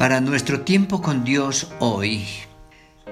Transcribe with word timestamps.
para 0.00 0.22
nuestro 0.22 0.62
tiempo 0.62 1.02
con 1.02 1.24
Dios 1.24 1.70
hoy. 1.78 2.24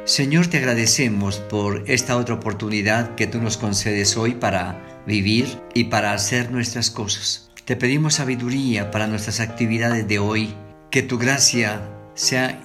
Señor, 0.06 0.46
te 0.46 0.56
agradecemos 0.56 1.36
por 1.36 1.84
esta 1.86 2.16
otra 2.16 2.36
oportunidad 2.36 3.14
que 3.14 3.26
tú 3.26 3.42
nos 3.42 3.58
concedes 3.58 4.16
hoy 4.16 4.36
para 4.36 5.02
vivir 5.06 5.60
y 5.74 5.84
para 5.84 6.14
hacer 6.14 6.50
nuestras 6.50 6.90
cosas. 6.90 7.50
Te 7.66 7.76
pedimos 7.76 8.14
sabiduría 8.14 8.90
para 8.90 9.06
nuestras 9.06 9.40
actividades 9.40 10.08
de 10.08 10.18
hoy, 10.18 10.54
que 10.90 11.02
tu 11.02 11.18
gracia 11.18 11.82
sea 12.14 12.58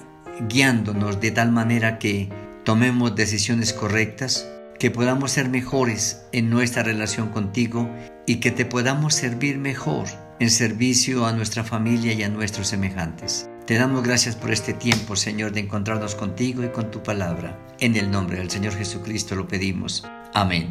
guiándonos 0.48 1.20
de 1.20 1.30
tal 1.30 1.52
manera 1.52 1.98
que 1.98 2.30
tomemos 2.64 3.14
decisiones 3.14 3.74
correctas, 3.74 4.48
que 4.78 4.90
podamos 4.90 5.32
ser 5.32 5.50
mejores 5.50 6.22
en 6.32 6.48
nuestra 6.48 6.82
relación 6.82 7.28
contigo 7.28 7.90
y 8.26 8.36
que 8.36 8.52
te 8.52 8.64
podamos 8.64 9.14
servir 9.14 9.58
mejor 9.58 10.06
en 10.40 10.48
servicio 10.48 11.26
a 11.26 11.34
nuestra 11.34 11.62
familia 11.62 12.14
y 12.14 12.22
a 12.22 12.30
nuestros 12.30 12.68
semejantes. 12.68 13.50
Te 13.66 13.78
damos 13.78 14.02
gracias 14.02 14.36
por 14.36 14.50
este 14.50 14.74
tiempo, 14.74 15.16
Señor, 15.16 15.52
de 15.52 15.60
encontrarnos 15.60 16.14
contigo 16.14 16.62
y 16.62 16.68
con 16.68 16.90
tu 16.90 17.02
palabra. 17.02 17.58
En 17.80 17.96
el 17.96 18.10
nombre 18.10 18.36
del 18.36 18.50
Señor 18.50 18.74
Jesucristo 18.74 19.34
lo 19.36 19.48
pedimos. 19.48 20.04
Amén. 20.34 20.68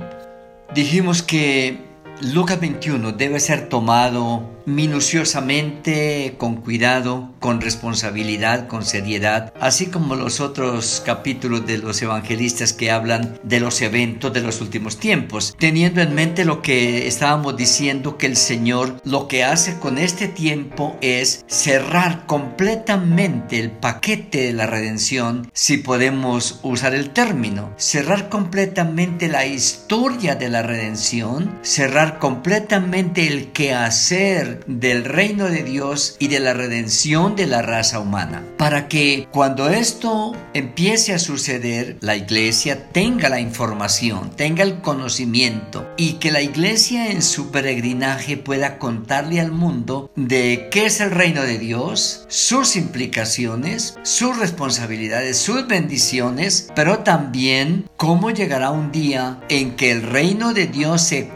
Dijimos 0.76 1.24
que 1.24 1.80
Lucas 2.22 2.60
21 2.60 3.14
debe 3.14 3.40
ser 3.40 3.70
tomado 3.70 4.54
minuciosamente, 4.66 6.36
con 6.38 6.56
cuidado, 6.58 7.34
con 7.40 7.62
responsabilidad, 7.62 8.68
con 8.68 8.86
seriedad, 8.86 9.54
así 9.60 9.88
como 9.88 10.16
los 10.16 10.40
otros 10.40 11.02
capítulos 11.06 11.66
de 11.66 11.78
los 11.78 12.02
evangelistas 12.02 12.74
que 12.74 12.92
hablan 12.92 13.40
de 13.44 13.60
los 13.60 13.82
eventos 13.82 14.32
de 14.34 14.42
los 14.42 14.62
últimos 14.62 14.98
tiempos, 14.98 15.56
teniendo 15.60 16.02
en 16.02 16.16
mente 16.16 16.46
lo 16.46 16.62
que 16.62 17.08
estábamos 17.08 17.58
diciendo 17.58 18.18
que 18.18 18.28
el 18.28 18.38
Señor 18.38 19.02
lo 19.04 19.28
que 19.28 19.44
hace 19.44 19.80
con 19.80 19.98
este 19.98 20.28
tiempo 20.28 20.98
es 21.02 21.44
cerrar 21.48 22.26
completamente 22.26 23.60
el 23.60 23.72
paquete 23.72 24.44
de 24.44 24.54
la 24.54 24.66
redención, 24.68 25.50
si 25.54 25.78
podemos 25.78 26.60
usar 26.64 26.96
el 26.96 27.10
término, 27.10 27.74
cerrar 27.78 28.30
completamente 28.30 29.28
la 29.28 29.46
historia 29.46 30.36
de 30.36 30.50
la 30.50 30.64
redención, 30.64 31.60
cerrar 31.64 32.03
completamente 32.12 33.28
el 33.28 33.52
quehacer 33.52 34.64
del 34.68 35.06
reino 35.06 35.46
de 35.46 35.64
Dios 35.64 36.16
y 36.20 36.28
de 36.28 36.40
la 36.40 36.54
redención 36.54 37.36
de 37.36 37.48
la 37.48 37.62
raza 37.62 38.00
humana. 38.00 38.44
Para 38.58 38.88
que 38.88 39.28
cuando 39.32 39.70
esto 39.70 40.36
empiece 40.54 41.14
a 41.14 41.20
suceder, 41.20 41.98
la 42.02 42.16
iglesia 42.16 42.90
tenga 42.92 43.30
la 43.30 43.40
información, 43.40 44.32
tenga 44.36 44.64
el 44.64 44.82
conocimiento 44.82 45.88
y 45.98 46.14
que 46.14 46.32
la 46.32 46.42
iglesia 46.42 47.12
en 47.12 47.22
su 47.22 47.52
peregrinaje 47.52 48.38
pueda 48.38 48.78
contarle 48.78 49.40
al 49.40 49.52
mundo 49.52 50.12
de 50.16 50.70
qué 50.72 50.86
es 50.86 51.00
el 51.00 51.12
reino 51.12 51.42
de 51.44 51.58
Dios, 51.58 52.26
sus 52.28 52.76
implicaciones, 52.76 53.96
sus 54.04 54.38
responsabilidades, 54.38 55.38
sus 55.38 55.68
bendiciones, 55.68 56.70
pero 56.76 57.00
también 57.00 57.90
cómo 57.98 58.32
llegará 58.32 58.72
un 58.72 58.92
día 58.92 59.40
en 59.50 59.76
que 59.76 59.92
el 59.92 60.04
reino 60.04 60.54
de 60.54 60.68
Dios 60.68 61.02
se 61.02 61.30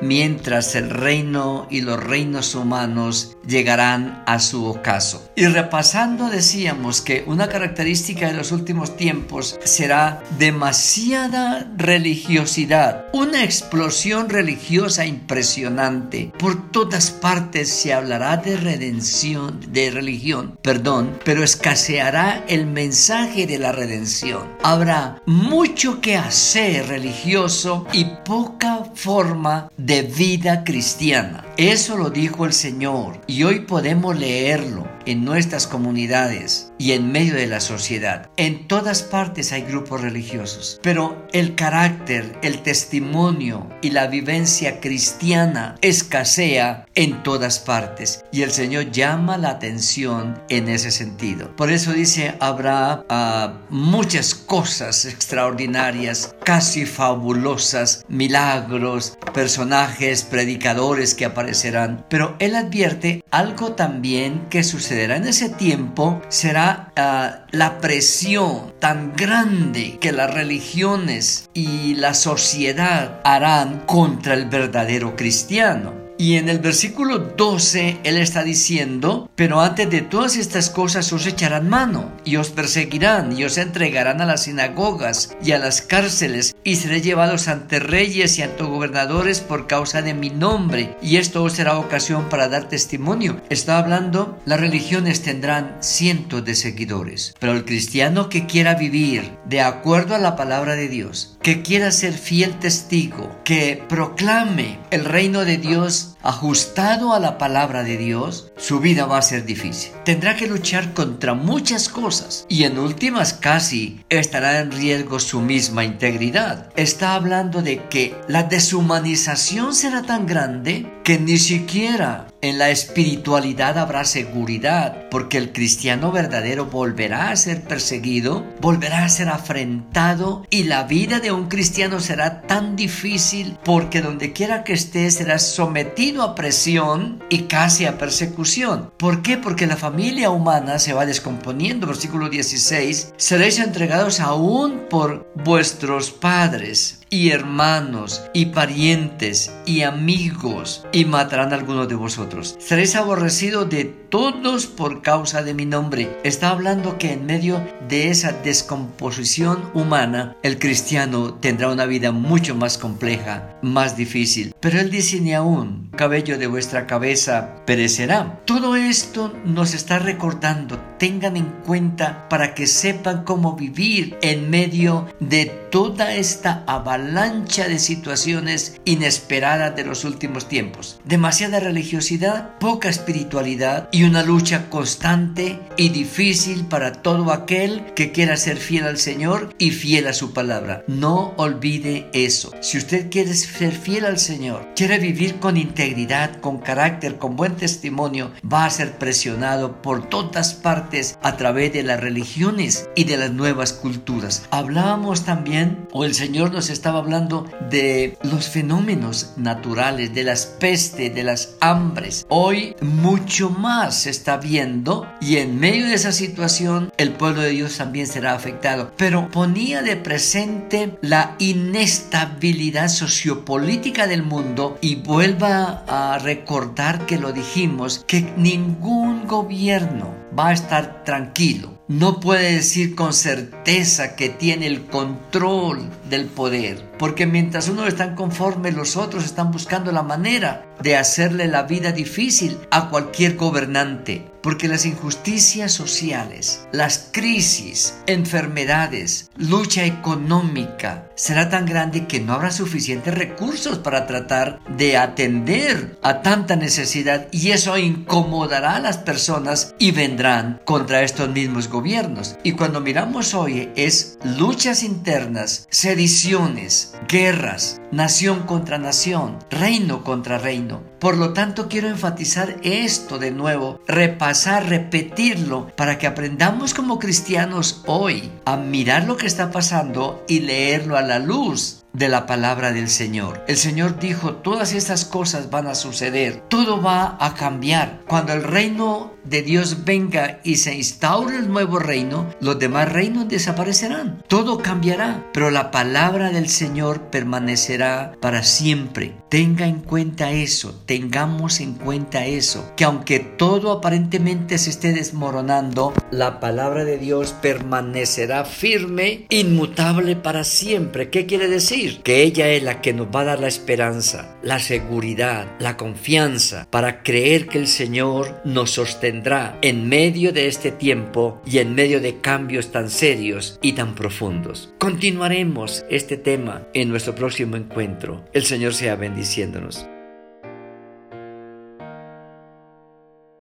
mientras 0.00 0.74
el 0.74 0.90
reino 0.90 1.66
y 1.70 1.80
los 1.80 2.02
reinos 2.02 2.54
humanos 2.54 3.36
llegarán 3.46 4.22
a 4.26 4.38
su 4.38 4.66
ocaso. 4.66 5.30
Y 5.34 5.46
repasando 5.46 6.28
decíamos 6.28 7.00
que 7.00 7.24
una 7.26 7.48
característica 7.48 8.26
de 8.26 8.34
los 8.34 8.52
últimos 8.52 8.96
tiempos 8.96 9.58
será 9.64 10.22
demasiada 10.38 11.70
religiosidad, 11.76 13.06
una 13.12 13.44
explosión 13.44 14.28
religiosa 14.28 15.06
impresionante. 15.06 16.32
Por 16.38 16.70
todas 16.70 17.10
partes 17.10 17.70
se 17.70 17.94
hablará 17.94 18.36
de 18.36 18.56
redención, 18.56 19.60
de 19.68 19.90
religión, 19.90 20.58
perdón, 20.62 21.18
pero 21.24 21.42
escaseará 21.42 22.44
el 22.48 22.66
mensaje 22.66 23.46
de 23.46 23.58
la 23.58 23.72
redención. 23.72 24.48
Habrá 24.62 25.22
mucho 25.24 26.00
que 26.00 26.16
hacer 26.16 26.88
religioso 26.88 27.86
y 27.92 28.04
poca 28.24 28.84
forma 28.98 29.70
de 29.76 30.02
vida 30.02 30.64
cristiana. 30.64 31.44
Eso 31.56 31.96
lo 31.96 32.10
dijo 32.10 32.46
el 32.46 32.52
Señor 32.52 33.20
y 33.28 33.44
hoy 33.44 33.60
podemos 33.60 34.16
leerlo 34.16 34.88
en 35.06 35.24
nuestras 35.24 35.66
comunidades 35.66 36.72
y 36.78 36.92
en 36.92 37.10
medio 37.10 37.34
de 37.34 37.46
la 37.46 37.60
sociedad. 37.60 38.28
En 38.36 38.68
todas 38.68 39.02
partes 39.02 39.52
hay 39.52 39.62
grupos 39.62 40.02
religiosos, 40.02 40.78
pero 40.82 41.26
el 41.32 41.54
carácter, 41.54 42.38
el 42.42 42.62
testimonio 42.62 43.68
y 43.82 43.90
la 43.90 44.08
vivencia 44.08 44.80
cristiana 44.80 45.76
escasea 45.80 46.86
en 46.94 47.22
todas 47.22 47.58
partes 47.60 48.24
y 48.32 48.42
el 48.42 48.50
Señor 48.50 48.90
llama 48.90 49.38
la 49.38 49.50
atención 49.50 50.42
en 50.48 50.68
ese 50.68 50.90
sentido. 50.90 51.54
Por 51.56 51.70
eso 51.70 51.92
dice, 51.92 52.34
habrá 52.40 53.04
ah, 53.08 53.54
muchas 53.70 54.34
cosas 54.34 55.04
extraordinarias, 55.04 56.34
casi 56.44 56.84
fabulosas, 56.84 58.04
milagros, 58.08 58.87
personajes, 59.34 60.22
predicadores 60.22 61.14
que 61.14 61.24
aparecen 61.24 61.58
serán, 61.58 62.06
Pero 62.08 62.36
él 62.38 62.54
advierte 62.54 63.24
algo 63.30 63.72
también 63.72 64.46
que 64.50 64.64
sucederá 64.64 65.16
en 65.16 65.26
ese 65.26 65.48
tiempo 65.48 66.20
será 66.28 66.92
ah, 66.96 67.46
la 67.50 67.78
presión 67.78 68.72
tan 68.80 69.14
grande 69.16 69.98
que 70.00 70.12
las 70.12 70.32
religiones 70.32 71.50
y 71.54 71.94
la 71.94 72.14
sociedad 72.14 73.20
harán 73.24 73.80
contra 73.86 74.34
el 74.34 74.46
verdadero 74.46 75.16
cristiano. 75.16 76.07
Y 76.20 76.34
en 76.34 76.48
el 76.48 76.58
versículo 76.58 77.20
12 77.20 77.98
él 78.02 78.16
está 78.16 78.42
diciendo, 78.42 79.30
pero 79.36 79.60
antes 79.60 79.88
de 79.88 80.00
todas 80.00 80.36
estas 80.36 80.68
cosas 80.68 81.12
os 81.12 81.24
echarán 81.26 81.68
mano 81.68 82.12
y 82.24 82.36
os 82.36 82.50
perseguirán 82.50 83.38
y 83.38 83.44
os 83.44 83.56
entregarán 83.56 84.20
a 84.20 84.26
las 84.26 84.42
sinagogas 84.42 85.36
y 85.44 85.52
a 85.52 85.60
las 85.60 85.80
cárceles 85.80 86.56
y 86.64 86.74
seré 86.74 87.02
llevados 87.02 87.46
ante 87.46 87.78
reyes 87.78 88.36
y 88.36 88.42
ante 88.42 88.64
gobernadores 88.64 89.38
por 89.38 89.68
causa 89.68 90.02
de 90.02 90.12
mi 90.12 90.30
nombre 90.30 90.96
y 91.00 91.18
esto 91.18 91.44
os 91.44 91.52
será 91.52 91.78
ocasión 91.78 92.28
para 92.28 92.48
dar 92.48 92.68
testimonio. 92.68 93.40
Está 93.48 93.78
hablando, 93.78 94.36
las 94.44 94.58
religiones 94.58 95.22
tendrán 95.22 95.76
cientos 95.80 96.44
de 96.44 96.56
seguidores, 96.56 97.36
pero 97.38 97.52
el 97.52 97.64
cristiano 97.64 98.28
que 98.28 98.46
quiera 98.46 98.74
vivir 98.74 99.38
de 99.44 99.60
acuerdo 99.60 100.16
a 100.16 100.18
la 100.18 100.34
palabra 100.34 100.74
de 100.74 100.88
Dios, 100.88 101.38
que 101.42 101.62
quiera 101.62 101.92
ser 101.92 102.14
fiel 102.14 102.58
testigo, 102.58 103.40
que 103.44 103.84
proclame 103.88 104.80
el 104.90 105.04
reino 105.04 105.44
de 105.44 105.58
Dios 105.58 106.07
ajustado 106.22 107.14
a 107.14 107.20
la 107.20 107.38
palabra 107.38 107.82
de 107.82 107.96
Dios, 107.96 108.52
su 108.56 108.80
vida 108.80 109.06
va 109.06 109.18
a 109.18 109.22
ser 109.22 109.44
difícil. 109.44 109.92
Tendrá 110.04 110.36
que 110.36 110.46
luchar 110.46 110.94
contra 110.94 111.34
muchas 111.34 111.88
cosas 111.88 112.46
y 112.48 112.64
en 112.64 112.78
últimas 112.78 113.32
casi 113.32 114.04
estará 114.08 114.60
en 114.60 114.72
riesgo 114.72 115.20
su 115.20 115.40
misma 115.40 115.84
integridad. 115.84 116.72
Está 116.76 117.14
hablando 117.14 117.62
de 117.62 117.88
que 117.88 118.14
la 118.28 118.42
deshumanización 118.42 119.74
será 119.74 120.02
tan 120.02 120.26
grande 120.26 120.86
que 121.04 121.18
ni 121.18 121.38
siquiera 121.38 122.26
en 122.40 122.58
la 122.58 122.70
espiritualidad 122.70 123.78
habrá 123.78 124.04
seguridad, 124.04 125.08
porque 125.10 125.38
el 125.38 125.52
cristiano 125.52 126.12
verdadero 126.12 126.66
volverá 126.66 127.30
a 127.30 127.36
ser 127.36 127.62
perseguido, 127.62 128.46
volverá 128.60 129.04
a 129.04 129.08
ser 129.08 129.28
afrentado 129.28 130.46
y 130.50 130.64
la 130.64 130.84
vida 130.84 131.20
de 131.20 131.32
un 131.32 131.48
cristiano 131.48 132.00
será 132.00 132.42
tan 132.42 132.76
difícil 132.76 133.58
porque 133.64 134.02
donde 134.02 134.32
quiera 134.32 134.64
que 134.64 134.72
esté 134.72 135.10
será 135.10 135.38
sometido 135.38 136.22
a 136.22 136.34
presión 136.34 137.22
y 137.28 137.42
casi 137.42 137.86
a 137.86 137.98
persecución. 137.98 138.90
¿Por 138.96 139.22
qué? 139.22 139.36
Porque 139.36 139.66
la 139.66 139.76
familia 139.76 140.30
humana 140.30 140.78
se 140.78 140.92
va 140.92 141.06
descomponiendo. 141.06 141.86
Versículo 141.86 142.28
16, 142.28 143.14
seréis 143.16 143.58
entregados 143.58 144.20
aún 144.20 144.86
por 144.88 145.30
vuestros 145.34 146.10
padres 146.10 146.97
y 147.10 147.30
hermanos 147.30 148.22
y 148.32 148.46
parientes 148.46 149.52
y 149.66 149.82
amigos 149.82 150.86
y 150.92 151.04
matarán 151.04 151.52
a 151.52 151.56
algunos 151.56 151.88
de 151.88 151.94
vosotros. 151.94 152.56
Seréis 152.58 152.96
aborrecidos 152.96 153.68
de 153.68 153.84
todos 154.08 154.66
por 154.66 155.02
causa 155.02 155.42
de 155.42 155.54
mi 155.54 155.66
nombre. 155.66 156.18
Está 156.24 156.50
hablando 156.50 156.98
que 156.98 157.12
en 157.12 157.26
medio 157.26 157.60
de 157.88 158.10
esa 158.10 158.32
descomposición 158.32 159.70
humana, 159.74 160.36
el 160.42 160.58
cristiano 160.58 161.34
tendrá 161.34 161.70
una 161.70 161.86
vida 161.86 162.12
mucho 162.12 162.54
más 162.54 162.78
compleja, 162.78 163.56
más 163.62 163.96
difícil. 163.96 164.54
Pero 164.60 164.80
él 164.80 164.90
dice 164.90 165.20
ni 165.20 165.34
aún, 165.34 165.90
cabello 165.96 166.38
de 166.38 166.46
vuestra 166.46 166.86
cabeza 166.86 167.64
perecerá. 167.66 168.40
Todo 168.44 168.76
esto 168.76 169.34
nos 169.44 169.74
está 169.74 169.98
recordando, 169.98 170.78
tengan 170.98 171.36
en 171.36 171.46
cuenta 171.64 172.28
para 172.28 172.54
que 172.54 172.66
sepan 172.66 173.24
cómo 173.24 173.56
vivir 173.56 174.18
en 174.22 174.50
medio 174.50 175.06
de 175.20 175.46
toda 175.70 176.14
esta 176.14 176.64
avalancha 176.66 177.68
de 177.68 177.78
situaciones 177.78 178.80
inesperadas 178.84 179.76
de 179.76 179.84
los 179.84 180.04
últimos 180.04 180.48
tiempos. 180.48 181.00
Demasiada 181.04 181.60
religiosidad, 181.60 182.58
poca 182.58 182.88
espiritualidad 182.88 183.88
una 184.04 184.22
lucha 184.22 184.68
constante 184.70 185.60
y 185.76 185.88
difícil 185.90 186.66
para 186.66 186.92
todo 186.92 187.32
aquel 187.32 187.84
que 187.94 188.12
quiera 188.12 188.36
ser 188.36 188.58
fiel 188.58 188.84
al 188.84 188.98
Señor 188.98 189.54
y 189.58 189.70
fiel 189.70 190.06
a 190.08 190.12
su 190.12 190.32
palabra. 190.32 190.84
No 190.86 191.34
olvide 191.36 192.08
eso. 192.12 192.52
Si 192.60 192.78
usted 192.78 193.10
quiere 193.10 193.34
ser 193.34 193.72
fiel 193.72 194.04
al 194.04 194.18
Señor, 194.18 194.68
quiere 194.76 194.98
vivir 194.98 195.38
con 195.38 195.56
integridad, 195.56 196.40
con 196.40 196.58
carácter, 196.58 197.16
con 197.18 197.36
buen 197.36 197.56
testimonio, 197.56 198.30
va 198.50 198.64
a 198.64 198.70
ser 198.70 198.98
presionado 198.98 199.80
por 199.80 200.08
todas 200.08 200.54
partes 200.54 201.18
a 201.22 201.36
través 201.36 201.72
de 201.72 201.82
las 201.82 202.00
religiones 202.00 202.88
y 202.94 203.04
de 203.04 203.16
las 203.16 203.32
nuevas 203.32 203.72
culturas. 203.72 204.46
Hablábamos 204.50 205.24
también, 205.24 205.88
o 205.92 206.04
el 206.04 206.14
Señor 206.14 206.52
nos 206.52 206.70
estaba 206.70 206.98
hablando 206.98 207.50
de 207.70 208.18
los 208.22 208.48
fenómenos 208.48 209.32
naturales, 209.36 210.14
de 210.14 210.24
las 210.24 210.46
pestes, 210.46 211.14
de 211.14 211.24
las 211.24 211.56
hambres. 211.60 212.26
Hoy 212.28 212.74
mucho 212.80 213.50
más 213.50 213.87
se 213.90 214.10
está 214.10 214.36
viendo 214.36 215.06
y 215.20 215.36
en 215.36 215.58
medio 215.58 215.86
de 215.86 215.94
esa 215.94 216.12
situación 216.12 216.90
el 216.96 217.12
pueblo 217.12 217.42
de 217.42 217.50
Dios 217.50 217.76
también 217.76 218.06
será 218.06 218.34
afectado. 218.34 218.92
Pero 218.96 219.30
ponía 219.30 219.82
de 219.82 219.96
presente 219.96 220.96
la 221.00 221.36
inestabilidad 221.38 222.88
sociopolítica 222.88 224.06
del 224.06 224.22
mundo 224.22 224.78
y 224.80 224.96
vuelva 224.96 225.84
a 225.86 226.18
recordar 226.18 227.06
que 227.06 227.18
lo 227.18 227.32
dijimos, 227.32 228.04
que 228.06 228.32
ningún 228.36 229.26
gobierno 229.26 230.14
va 230.36 230.48
a 230.48 230.52
estar 230.52 231.04
tranquilo 231.04 231.77
no 231.88 232.20
puede 232.20 232.52
decir 232.52 232.94
con 232.94 233.14
certeza 233.14 234.14
que 234.14 234.28
tiene 234.28 234.66
el 234.66 234.84
control 234.84 235.88
del 236.10 236.26
poder, 236.26 236.84
porque 236.98 237.26
mientras 237.26 237.68
uno 237.68 237.86
está 237.86 238.14
conforme, 238.14 238.72
los 238.72 238.98
otros 238.98 239.24
están 239.24 239.50
buscando 239.50 239.90
la 239.90 240.02
manera 240.02 240.66
de 240.82 240.96
hacerle 240.96 241.48
la 241.48 241.62
vida 241.62 241.92
difícil 241.92 242.58
a 242.70 242.90
cualquier 242.90 243.36
gobernante, 243.36 244.30
porque 244.48 244.66
las 244.66 244.86
injusticias 244.86 245.72
sociales, 245.72 246.66
las 246.72 247.10
crisis, 247.12 247.96
enfermedades, 248.06 249.30
lucha 249.36 249.84
económica 249.84 251.10
será 251.16 251.50
tan 251.50 251.66
grande 251.66 252.06
que 252.06 252.20
no 252.20 252.32
habrá 252.32 252.50
suficientes 252.50 253.14
recursos 253.14 253.76
para 253.76 254.06
tratar 254.06 254.60
de 254.74 254.96
atender 254.96 255.98
a 256.00 256.22
tanta 256.22 256.56
necesidad 256.56 257.28
y 257.30 257.50
eso 257.50 257.76
incomodará 257.76 258.76
a 258.76 258.80
las 258.80 258.96
personas 258.96 259.74
y 259.78 259.90
vendrán 259.90 260.62
contra 260.64 261.02
estos 261.02 261.28
mismos 261.28 261.68
gobiernos. 261.68 262.38
Y 262.42 262.52
cuando 262.52 262.80
miramos 262.80 263.34
hoy 263.34 263.68
es 263.76 264.16
luchas 264.24 264.82
internas, 264.82 265.66
sediciones, 265.68 266.94
guerras, 267.08 267.80
nación 267.90 268.40
contra 268.42 268.76
nación, 268.76 269.38
reino 269.50 270.04
contra 270.04 270.38
reino. 270.38 270.82
Por 271.00 271.16
lo 271.16 271.32
tanto, 271.32 271.68
quiero 271.68 271.88
enfatizar 271.88 272.56
esto 272.62 273.18
de 273.18 273.30
nuevo, 273.30 273.80
repasar, 273.86 274.68
repetirlo, 274.68 275.68
para 275.74 275.98
que 275.98 276.06
aprendamos 276.06 276.74
como 276.74 276.98
cristianos 276.98 277.82
hoy 277.86 278.30
a 278.44 278.56
mirar 278.58 279.04
lo 279.04 279.16
que 279.16 279.26
está 279.26 279.50
pasando 279.50 280.22
y 280.28 280.40
leerlo 280.40 280.98
a 280.98 281.02
la 281.02 281.18
luz 281.18 281.86
de 281.98 282.08
la 282.08 282.26
palabra 282.26 282.72
del 282.72 282.88
Señor. 282.88 283.44
El 283.48 283.56
Señor 283.56 283.98
dijo, 283.98 284.34
todas 284.34 284.72
estas 284.72 285.04
cosas 285.04 285.50
van 285.50 285.66
a 285.66 285.74
suceder, 285.74 286.42
todo 286.48 286.80
va 286.80 287.16
a 287.20 287.34
cambiar. 287.34 288.00
Cuando 288.06 288.32
el 288.32 288.44
reino 288.44 289.14
de 289.24 289.42
Dios 289.42 289.84
venga 289.84 290.40
y 290.44 290.56
se 290.56 290.74
instaure 290.74 291.36
el 291.36 291.48
nuevo 291.48 291.78
reino, 291.78 292.26
los 292.40 292.58
demás 292.58 292.90
reinos 292.90 293.28
desaparecerán. 293.28 294.22
Todo 294.28 294.58
cambiará, 294.58 295.26
pero 295.32 295.50
la 295.50 295.70
palabra 295.70 296.30
del 296.30 296.48
Señor 296.48 297.10
permanecerá 297.10 298.12
para 298.20 298.42
siempre. 298.42 299.14
Tenga 299.28 299.66
en 299.66 299.80
cuenta 299.80 300.30
eso, 300.30 300.80
tengamos 300.86 301.60
en 301.60 301.74
cuenta 301.74 302.24
eso, 302.26 302.72
que 302.76 302.84
aunque 302.84 303.18
todo 303.18 303.72
aparentemente 303.72 304.56
se 304.58 304.70
esté 304.70 304.92
desmoronando, 304.92 305.92
la 306.10 306.40
palabra 306.40 306.84
de 306.84 306.96
Dios 306.96 307.34
permanecerá 307.42 308.44
firme, 308.44 309.26
inmutable 309.28 310.16
para 310.16 310.44
siempre. 310.44 311.10
¿Qué 311.10 311.26
quiere 311.26 311.48
decir? 311.88 312.02
Que 312.02 312.22
ella 312.22 312.48
es 312.48 312.62
la 312.62 312.80
que 312.80 312.92
nos 312.92 313.08
va 313.08 313.20
a 313.20 313.24
dar 313.24 313.40
la 313.40 313.48
esperanza, 313.48 314.36
la 314.42 314.58
seguridad, 314.58 315.46
la 315.58 315.76
confianza 315.76 316.66
para 316.70 317.02
creer 317.02 317.46
que 317.46 317.58
el 317.58 317.66
Señor 317.66 318.40
nos 318.44 318.70
sostendrá 318.70 319.58
en 319.62 319.88
medio 319.88 320.32
de 320.32 320.46
este 320.46 320.70
tiempo 320.70 321.40
y 321.44 321.58
en 321.58 321.74
medio 321.74 322.00
de 322.00 322.20
cambios 322.20 322.72
tan 322.72 322.90
serios 322.90 323.58
y 323.62 323.72
tan 323.72 323.94
profundos. 323.94 324.72
Continuaremos 324.78 325.84
este 325.90 326.16
tema 326.16 326.66
en 326.74 326.88
nuestro 326.88 327.14
próximo 327.14 327.56
encuentro. 327.56 328.24
El 328.32 328.44
Señor 328.44 328.74
sea 328.74 328.96
bendiciéndonos. 328.96 329.86